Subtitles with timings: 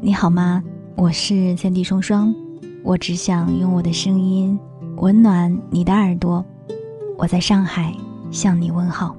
[0.00, 0.62] 你好吗？
[0.94, 2.32] 我是三弟双双，
[2.84, 4.56] 我只想用我的声音
[4.98, 6.44] 温暖你的耳朵。
[7.16, 7.92] 我在上海
[8.30, 9.16] 向你问好，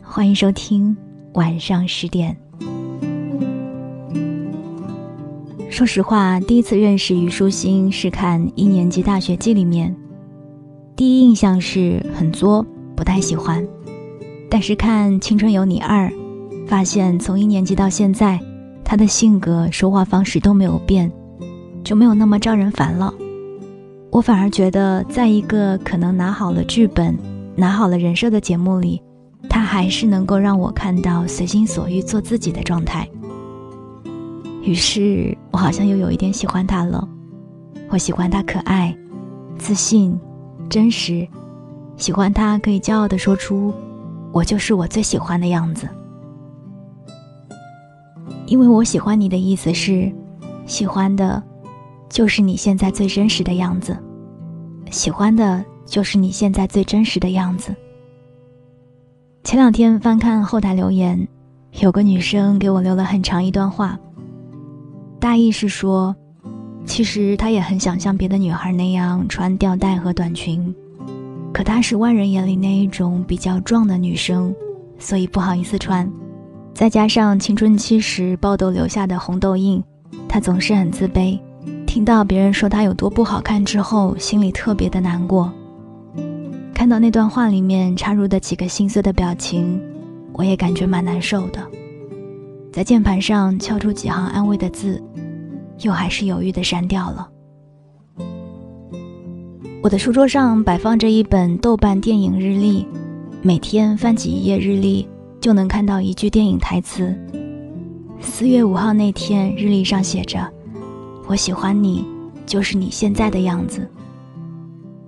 [0.00, 0.96] 欢迎收听
[1.34, 2.36] 晚上十点。
[5.68, 9.94] 说实话，第一次认识虞书欣是看《一年级大学记》里面，
[10.94, 12.64] 第一印象是很作，
[12.94, 13.66] 不太喜欢。
[14.48, 16.08] 但是看《青春有你二》，
[16.68, 18.40] 发现从一年级到现在。
[18.88, 21.10] 他的性格、说话方式都没有变，
[21.82, 23.12] 就没有那么招人烦了。
[24.12, 27.18] 我反而觉得，在一个可能拿好了剧本、
[27.56, 29.02] 拿好了人设的节目里，
[29.50, 33.06] 他还是能够让我看到随心所欲做自己的状态。
[34.62, 37.06] 于是我好像又有一点喜欢他了。
[37.88, 38.96] 我喜欢他可爱、
[39.58, 40.16] 自信、
[40.70, 41.26] 真实，
[41.96, 43.74] 喜欢他可以骄傲地说出
[44.32, 45.88] “我就是我最喜欢的样子”。
[48.46, 50.10] 因为我喜欢你的意思是，
[50.66, 51.42] 喜欢的，
[52.08, 53.96] 就是你现在最真实的样子，
[54.90, 57.74] 喜欢的就是你现在最真实的样子。
[59.42, 61.26] 前两天翻看后台留言，
[61.80, 63.98] 有个女生给我留了很长一段话，
[65.18, 66.14] 大意是说，
[66.84, 70.72] 其实她也很想像别的女孩那样穿吊带和短裙，
[71.52, 74.54] 可她是万人眼里那一种比较壮的女生，
[74.98, 76.08] 所以不好意思穿。
[76.76, 79.82] 再加上青春期时爆痘留下的红痘印，
[80.28, 81.40] 他总是很自卑。
[81.86, 85.50] 听到别人说他有多不好看之后，心里特别的难过。
[86.74, 89.80] 看到那段话里面插入的几个心碎的表情，
[90.34, 91.66] 我也感觉蛮难受的。
[92.70, 95.02] 在键盘上敲出几行安慰的字，
[95.80, 97.26] 又还是犹豫的删掉了。
[99.82, 102.86] 我的书桌上摆放着一本豆瓣电影日历，
[103.40, 105.08] 每天翻几页日历。
[105.46, 107.16] 就能看到一句电影台词。
[108.20, 110.44] 四月五号那天，日历上写着
[111.28, 112.04] ：“我喜欢你，
[112.44, 113.88] 就是你现在的样子。”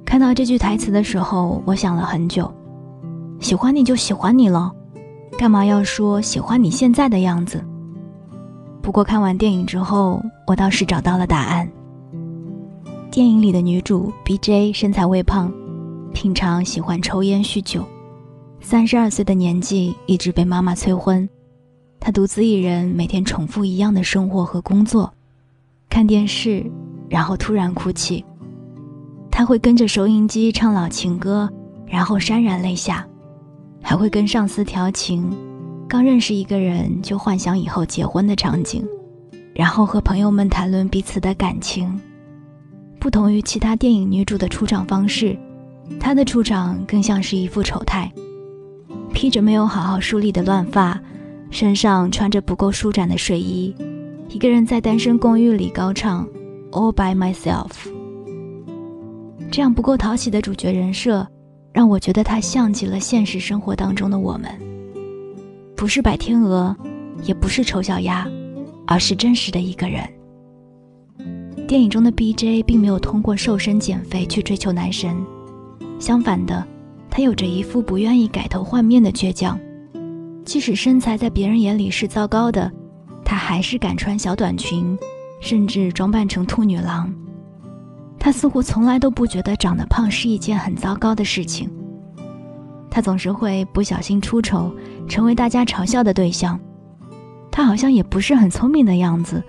[0.07, 2.49] 看到这句台词的时候，我想了很久。
[3.41, 4.71] 喜欢你就喜欢你了，
[5.37, 7.61] 干嘛要说喜欢你现在的样子？
[8.81, 11.69] 不过看完电影之后，我倒是找到了答案。
[13.11, 15.53] 电影里的女主 B J 身材微胖，
[16.15, 17.85] 平常喜欢抽烟酗酒。
[18.61, 21.27] 三十二岁的年纪，一直被妈妈催婚，
[21.99, 25.11] 他独自一人，每天重复一样的生活和工作，
[25.89, 26.65] 看电视，
[27.09, 28.25] 然后突然哭泣。
[29.31, 31.49] 他会跟着收音机唱老情歌，
[31.87, 33.07] 然后潸然泪下，
[33.81, 35.31] 还会跟上司调情，
[35.89, 38.85] 刚认识一个人就幻想以后结婚的场景，
[39.55, 41.99] 然后和朋友们谈论彼此的感情。
[42.99, 45.39] 不同于其他电影女主的出场方式，
[46.01, 48.13] 她的出场更像是一副丑态。
[49.19, 50.97] 披着没有好好梳理的乱发，
[51.51, 53.75] 身上穿着不够舒展的睡衣，
[54.29, 56.25] 一个人在单身公寓里高唱
[56.71, 57.67] 《All by Myself》。
[59.51, 61.27] 这样不够讨喜的主角人设，
[61.73, 64.49] 让我觉得他像极了现实生活当中的我们。
[65.75, 66.77] 不是白天鹅，
[67.25, 68.25] 也不是丑小鸭，
[68.87, 70.09] 而是真实的一个人。
[71.67, 75.17] 电影中的 BJ 并没有通过瘦身减肥去追求男神，
[75.99, 76.65] 相反的。
[77.19, 79.59] 他有着一副不愿意改头换面的倔强，
[80.45, 82.71] 即使身材在别人眼里是糟糕的，
[83.25, 84.97] 他还是敢穿小短裙，
[85.41, 87.13] 甚至装扮成兔女郎。
[88.21, 91.69] 他似乎从来都不觉得长得胖是一件很糟糕的事情。
[92.89, 94.73] 他总是会不小心出丑，
[95.09, 96.57] 成为大家嘲笑的对象。
[97.51, 99.43] 他好像也不是很聪明的样子，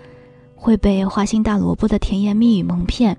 [0.56, 3.16] 会被花心大萝卜的甜言蜜语蒙骗，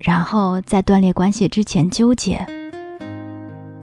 [0.00, 2.44] 然后在断裂关系之前纠结。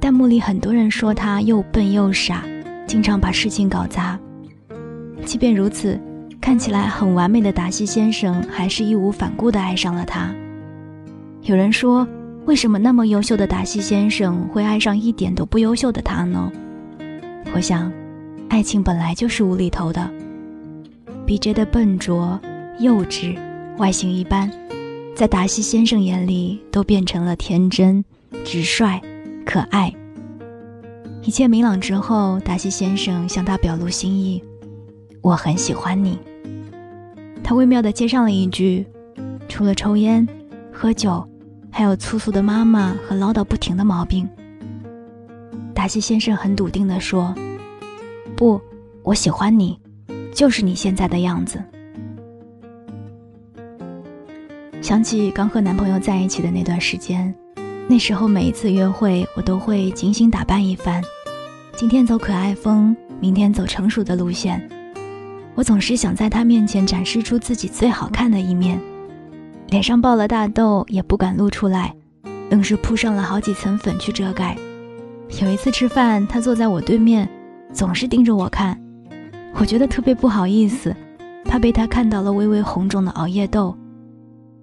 [0.03, 2.43] 弹幕里很多人说他又笨又傻，
[2.85, 4.19] 经常把事情搞砸。
[5.23, 5.97] 即便如此，
[6.41, 10.29] 看起来很完美的达西先生还是义无反顾地爱上了他。
[11.43, 12.05] 有人说，
[12.43, 16.51] 为什么那么优秀的达西先生会爱上一点都不优秀的他呢？
[17.55, 17.89] 我想，
[18.49, 20.11] 爱情本来就是无厘头的。
[21.25, 22.37] BJ 的笨拙、
[22.77, 23.37] 幼稚、
[23.77, 24.51] 外形一般，
[25.15, 28.03] 在达西先生眼里都变成了天真、
[28.43, 28.99] 直率。
[29.45, 29.93] 可爱。
[31.21, 34.43] 一切明朗之后，达西先生向他表露心意
[35.21, 36.19] ：“我很喜欢你。”
[37.43, 38.85] 他微妙地接上了一句
[39.47, 40.27] ：“除了抽烟、
[40.71, 41.25] 喝酒，
[41.71, 44.27] 还有粗俗的妈妈和唠叨不停的毛病。”
[45.73, 47.33] 达西先生很笃定地说
[48.35, 48.59] ：“不，
[49.01, 49.79] 我喜欢你，
[50.33, 51.63] 就是你现在的样子。”
[54.81, 57.33] 想起刚和男朋友在一起的那段时间。
[57.87, 61.03] 那时候每一次约会，我都会精心打扮一番，
[61.75, 64.67] 今天走可爱风，明天走成熟的路线。
[65.53, 68.79] 我总是想在他面前展示出自己最好看的一面，
[69.67, 71.93] 脸上爆了大痘也不敢露出来，
[72.49, 74.57] 愣是铺上了好几层粉去遮盖。
[75.41, 77.29] 有一次吃饭，他坐在我对面，
[77.71, 78.79] 总是盯着我看，
[79.55, 80.95] 我觉得特别不好意思，
[81.45, 83.75] 怕被他看到了微微红肿的熬夜痘，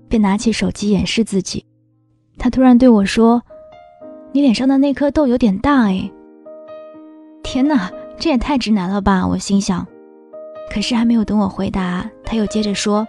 [0.09, 1.65] 便拿起手机掩饰自己。
[2.43, 3.43] 他突然对我说
[4.33, 6.11] ：“你脸上的那颗痘有点大哎。”
[7.45, 9.27] 天哪，这也太直男了吧！
[9.27, 9.87] 我心想。
[10.73, 13.07] 可是还没有等我回答，他又接着说：“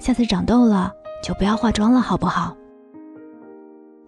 [0.00, 0.90] 下次长痘了
[1.22, 2.56] 就不要化妆了，好不好？”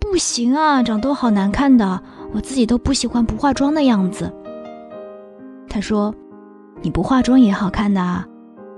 [0.00, 2.02] 不行啊，长痘好难看的，
[2.32, 4.32] 我自己都不喜欢不化妆的样子。
[5.69, 6.14] 他说
[6.81, 8.26] ：“你不化妆也好看的啊。”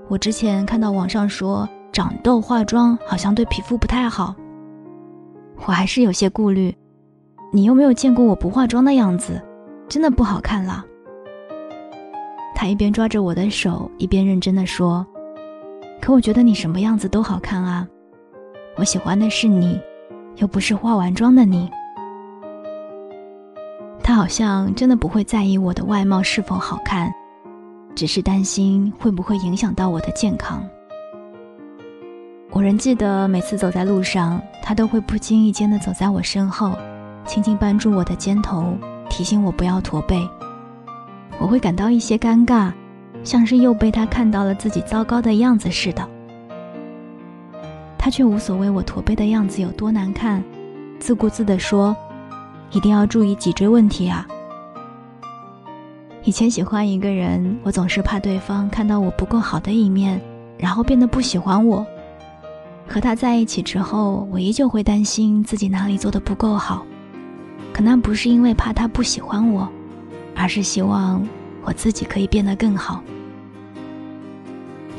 [0.09, 4.35] 我之前看到网上说长痘化妆好像对皮肤不太好，
[5.65, 6.75] 我还是有些顾虑。
[7.51, 9.41] 你又没有见过我不化妆的样子，
[9.87, 10.83] 真的不好看了。
[12.53, 15.05] 他一边抓着我的手，一边认真的说
[16.01, 17.87] ：“可我觉得你什么样子都好看啊，
[18.75, 19.79] 我喜欢的是你，
[20.37, 21.69] 又不是化完妆的你。”
[24.03, 27.11] 他好像真的不会在意我的外貌是否好看，
[27.95, 30.63] 只是担心会不会影响到我的健康。
[32.55, 36.71] 我仍记得每次走在路上，他都会不经意间的走在我身后，
[37.25, 38.73] 轻轻扳住我的肩头，
[39.09, 40.25] 提醒我不要驼背。
[41.37, 42.71] 我会感到一些尴尬，
[43.25, 46.07] 像是又被他看到了自己糟糕的样子似的。
[47.97, 50.41] 他却无所谓我驼背的样子有多难看，
[50.97, 51.93] 自顾自地说
[52.71, 54.25] ：“一定要注意脊椎问题啊。”
[56.23, 60.21] 以前喜欢一个人，我总是怕对方看到我不够好的一面，
[60.57, 61.85] 然后变得不喜欢我。
[62.87, 66.85] 和他在一起之后，我依旧会担心自己哪里做的不够好，
[67.73, 69.67] 可那不是因为怕他不喜欢我。
[70.37, 71.25] 而是希望
[71.63, 73.01] 我自己可以变得更好。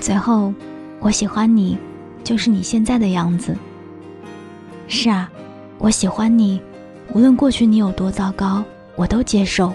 [0.00, 0.50] 最后，
[0.99, 1.77] 我喜欢你，
[2.25, 3.55] 就是你现在的样子。
[4.89, 5.31] 是啊，
[5.77, 6.59] 我喜欢你，
[7.12, 8.65] 无论过去你有多糟糕，
[8.97, 9.75] 我都接受。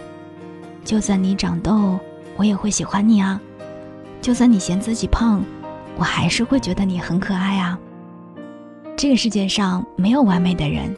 [0.83, 1.99] 就算你长痘，
[2.35, 3.39] 我也会喜欢你啊。
[4.19, 5.43] 就算你嫌自己胖，
[5.95, 7.77] 我还是会觉得你很可爱啊。
[9.01, 10.95] 这个世界上没有完美的人，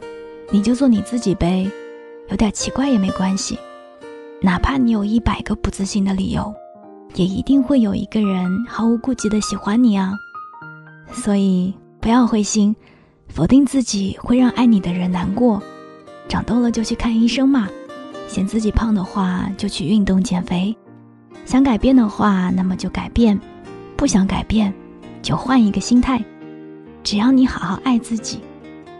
[0.50, 1.66] 你就做你自己呗，
[2.28, 3.58] 有点奇怪也没关系。
[4.42, 6.54] 哪怕你有一百个不自信的理由，
[7.14, 10.12] 也一定会有一个人毫无顾忌的喜欢你啊！
[11.12, 12.76] 所以不要灰心，
[13.28, 15.62] 否定自己会让爱你的人难过。
[16.28, 17.70] 长痘了就去看医生嘛，
[18.28, 20.76] 嫌自己胖的话就去运动减肥。
[21.46, 23.34] 想改变的话，那么就改变；
[23.96, 24.70] 不想改变，
[25.22, 26.22] 就换一个心态。
[27.04, 28.40] 只要你好好爱自己，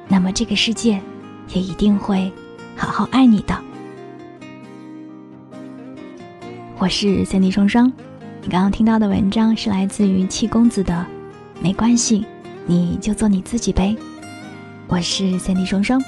[0.07, 1.01] 那么这个世界
[1.55, 2.31] 也一定会
[2.77, 3.59] 好好爱你的。
[6.79, 7.91] 我是三 D 双双，
[8.43, 11.07] 你刚刚听到的文章是来自于七公子的，
[11.63, 12.27] 没关系，
[12.67, 13.97] 你就做你自己呗。
[14.87, 15.99] 我是三 D 双双，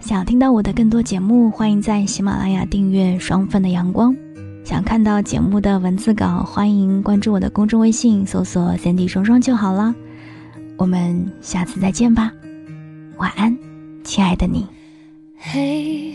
[0.00, 4.16] 想听到我的更多节目，欢迎在喜马拉雅订阅双份的阳光。
[4.64, 9.94] 想看到节目的文字稿，欢迎关注我的公众微信，搜索三 D 双双就好了。
[10.76, 12.32] 我们下次再见吧，
[13.16, 13.56] 晚安，
[14.04, 14.66] 亲爱的你。
[15.36, 16.14] 嘿，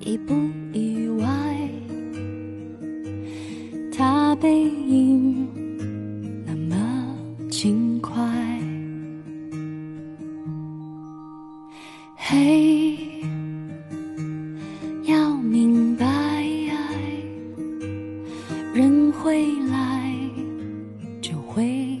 [0.00, 0.34] 一步。
[4.40, 5.46] 背影
[6.46, 7.14] 那么
[7.50, 8.18] 轻快，
[12.16, 12.96] 嘿，
[15.04, 16.06] 要明白，
[18.72, 20.10] 人会来
[21.20, 22.00] 就会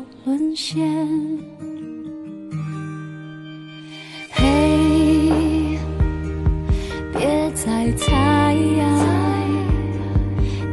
[0.23, 0.87] 沦陷。
[4.31, 5.77] 嘿
[7.13, 8.55] 别再猜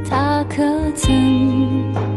[0.08, 0.62] 他可
[0.94, 2.07] 曾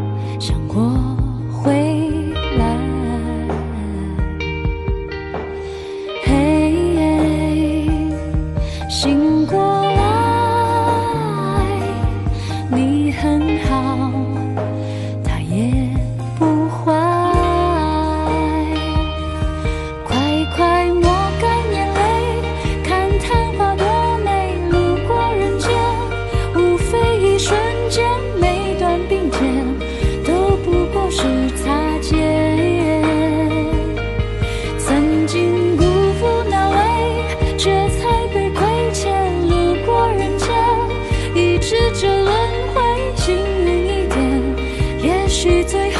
[45.42, 45.91] 是最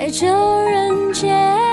[0.00, 0.26] 在这
[0.70, 1.69] 人间。